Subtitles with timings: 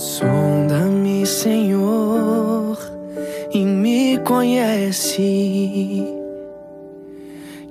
[0.00, 2.78] Sonda-me, Senhor,
[3.52, 6.02] e me conhece.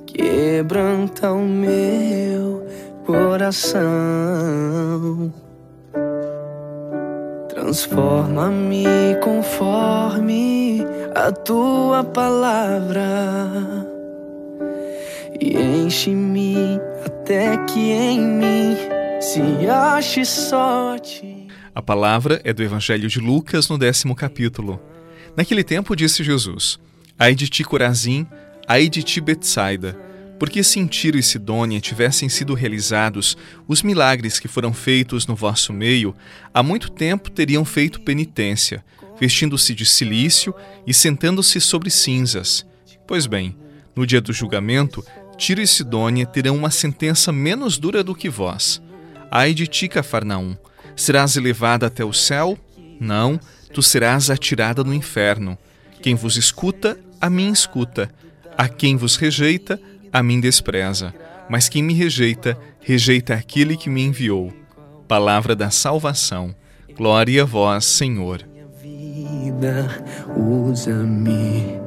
[0.06, 2.64] Quebranta o meu
[3.04, 3.82] coração.
[7.48, 8.86] Transforma-me
[9.24, 10.86] conforme
[11.16, 13.10] a tua palavra
[15.42, 18.78] e enche-me até que em mim
[19.20, 21.39] se ache sorte.
[21.74, 24.82] A palavra é do Evangelho de Lucas, no décimo capítulo.
[25.38, 26.80] Naquele tempo disse Jesus:
[27.18, 28.26] Ai de ti, Corazim,
[28.68, 29.98] ai de ti, Betsaida,
[30.40, 35.36] porque se em Tiro e Sidônia tivessem sido realizados os milagres que foram feitos no
[35.36, 36.16] vosso meio,
[36.54, 38.84] há muito tempo teriam feito penitência,
[39.20, 40.56] vestindo-se de silício
[40.88, 42.66] e sentando-se sobre cinzas.
[43.06, 43.56] Pois bem,
[43.96, 45.06] no dia do julgamento,
[45.38, 48.82] Tiro e Sidônia terão uma sentença menos dura do que vós.
[49.32, 50.58] Ai de ti, Cafarnaum,
[51.02, 52.58] serás elevada até o céu?
[53.00, 53.40] Não,
[53.74, 55.58] tu serás atirada no inferno.
[56.02, 58.10] Quem vos escuta, a mim escuta.
[58.58, 59.80] A quem vos rejeita,
[60.12, 61.14] a mim despreza.
[61.50, 64.54] Mas quem me rejeita, rejeita aquele que me enviou.
[65.08, 66.54] Palavra da salvação.
[66.96, 68.48] Glória a vós, Senhor.
[70.36, 71.80] Usa-me,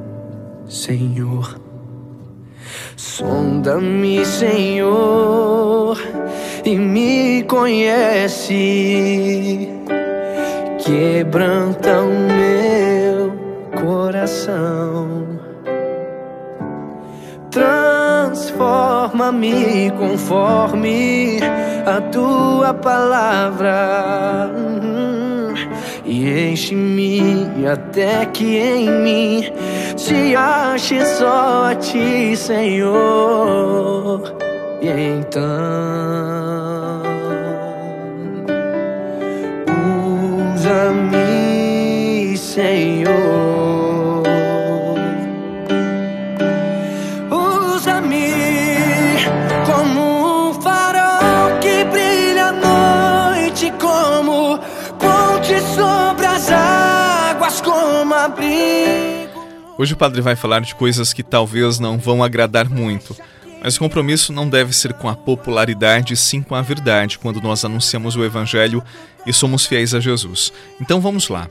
[0.67, 1.62] Senhor
[2.95, 5.97] Sonda-me, Senhor,
[6.63, 8.57] e me conhece.
[10.79, 13.33] Quebranta o meu
[13.81, 15.27] coração.
[17.51, 21.39] Transforma-me conforme
[21.85, 24.49] a tua palavra
[26.05, 29.43] e enche-me até que em mim
[29.95, 34.21] se ache só a ti, Senhor.
[34.81, 35.43] E então
[40.55, 41.22] usa-me,
[59.75, 63.17] Hoje o padre vai falar de coisas que talvez não vão agradar muito,
[63.63, 67.65] mas o compromisso não deve ser com a popularidade, sim com a verdade, quando nós
[67.65, 68.83] anunciamos o Evangelho
[69.25, 70.53] e somos fiéis a Jesus.
[70.79, 71.49] Então vamos lá.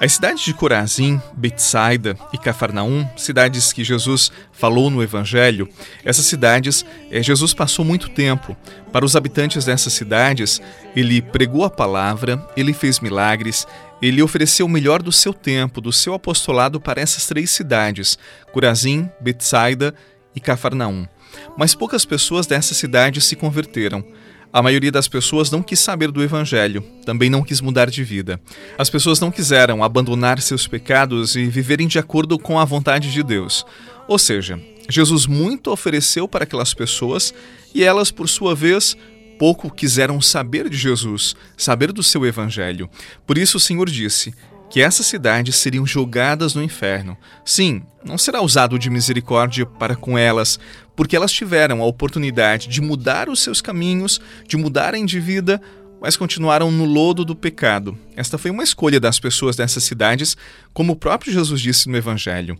[0.00, 5.68] As cidades de Corazim, Betsaida e Cafarnaum, cidades que Jesus falou no Evangelho,
[6.04, 8.56] essas cidades, eh, Jesus passou muito tempo.
[8.92, 10.62] Para os habitantes dessas cidades,
[10.94, 13.66] ele pregou a palavra, ele fez milagres,
[14.00, 18.16] ele ofereceu o melhor do seu tempo, do seu apostolado para essas três cidades,
[18.52, 19.92] Corazim, Betsaida
[20.32, 21.08] e Cafarnaum.
[21.56, 24.04] Mas poucas pessoas dessas cidades se converteram.
[24.50, 28.40] A maioria das pessoas não quis saber do Evangelho, também não quis mudar de vida.
[28.78, 33.22] As pessoas não quiseram abandonar seus pecados e viverem de acordo com a vontade de
[33.22, 33.66] Deus.
[34.06, 34.58] Ou seja,
[34.88, 37.34] Jesus muito ofereceu para aquelas pessoas
[37.74, 38.96] e elas, por sua vez,
[39.38, 42.88] pouco quiseram saber de Jesus, saber do seu Evangelho.
[43.26, 44.32] Por isso o Senhor disse:
[44.70, 47.16] que essas cidades seriam julgadas no inferno.
[47.44, 50.58] Sim, não será usado de misericórdia para com elas,
[50.94, 55.60] porque elas tiveram a oportunidade de mudar os seus caminhos, de mudarem de vida,
[56.00, 57.98] mas continuaram no lodo do pecado.
[58.16, 60.36] Esta foi uma escolha das pessoas dessas cidades,
[60.72, 62.58] como o próprio Jesus disse no Evangelho.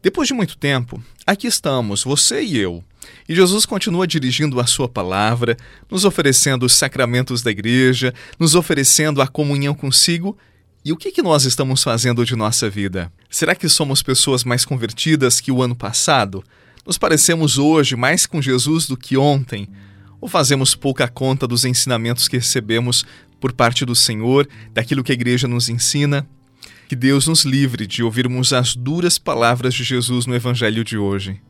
[0.00, 2.84] Depois de muito tempo, aqui estamos, você e eu.
[3.28, 5.56] E Jesus continua dirigindo a sua palavra,
[5.90, 10.36] nos oferecendo os sacramentos da igreja, nos oferecendo a comunhão consigo
[10.84, 13.12] e o que, que nós estamos fazendo de nossa vida?
[13.28, 16.42] Será que somos pessoas mais convertidas que o ano passado?
[16.86, 19.68] Nos parecemos hoje mais com Jesus do que ontem?
[20.20, 23.04] Ou fazemos pouca conta dos ensinamentos que recebemos
[23.40, 26.26] por parte do Senhor, daquilo que a igreja nos ensina?
[26.88, 31.40] Que Deus nos livre de ouvirmos as duras palavras de Jesus no Evangelho de hoje.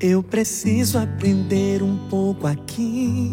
[0.00, 3.32] Eu preciso aprender um pouco aqui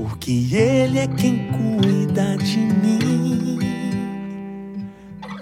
[0.00, 3.58] porque Ele é quem cuida de mim.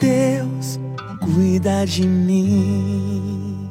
[0.00, 0.80] Deus
[1.20, 3.68] cuida de mim.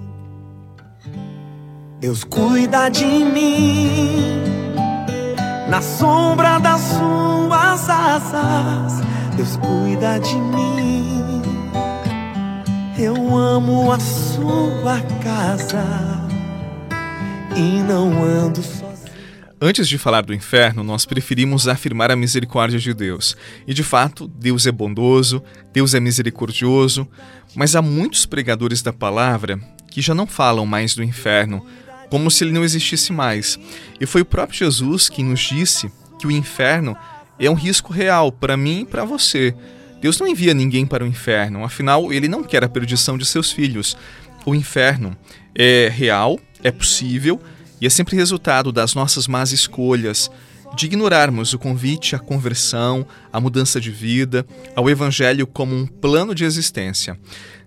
[1.99, 4.43] Deus cuida de mim
[5.67, 9.01] na sombra das suas asas
[9.35, 11.41] Deus cuida de mim.
[12.97, 15.83] Eu amo a sua casa
[17.55, 18.86] e não ando sozinho.
[19.59, 23.35] Antes de falar do inferno, nós preferimos afirmar a misericórdia de Deus.
[23.65, 25.41] E de fato, Deus é bondoso,
[25.73, 27.07] Deus é misericordioso,
[27.55, 29.59] mas há muitos pregadores da palavra
[29.89, 31.65] que já não falam mais do inferno,
[32.07, 33.57] como se ele não existisse mais.
[33.99, 36.95] E foi o próprio Jesus que nos disse que o inferno
[37.39, 39.55] é um risco real para mim e para você.
[39.99, 43.51] Deus não envia ninguém para o inferno, afinal, ele não quer a perdição de seus
[43.51, 43.97] filhos.
[44.45, 45.17] O inferno
[45.55, 47.41] é real, é possível
[47.79, 50.29] e é sempre resultado das nossas más escolhas,
[50.75, 54.45] de ignorarmos o convite à conversão, à mudança de vida,
[54.75, 57.17] ao Evangelho como um plano de existência.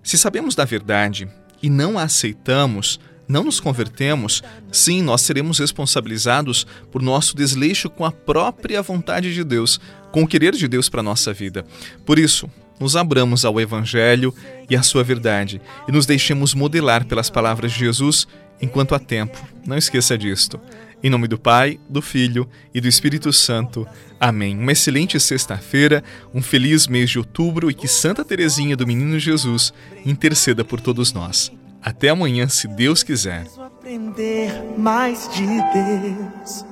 [0.03, 1.29] Se sabemos da verdade
[1.63, 4.43] e não a aceitamos, não nos convertemos,
[4.73, 9.81] sim, nós seremos responsabilizados por nosso desleixo com a própria vontade de Deus,
[10.11, 11.65] com o querer de Deus para a nossa vida.
[12.05, 14.35] Por isso, nos abramos ao Evangelho
[14.69, 18.27] e à sua verdade e nos deixemos modelar pelas palavras de Jesus
[18.61, 19.39] enquanto há tempo.
[19.67, 20.61] Não esqueça disto.
[21.03, 23.87] Em nome do Pai, do Filho e do Espírito Santo.
[24.19, 24.57] Amém.
[24.57, 26.05] Uma excelente sexta-feira,
[26.35, 29.73] um feliz mês de outubro e que Santa Teresinha do Menino Jesus
[30.05, 31.51] interceda por todos nós.
[31.83, 33.47] Até amanhã, se Deus quiser.
[33.59, 36.67] Aprender mais de Deus,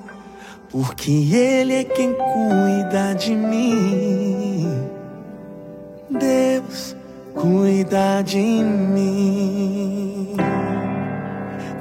[0.71, 4.67] porque Ele é quem cuida de mim.
[6.11, 6.95] Deus
[7.35, 9.58] cuida de mim.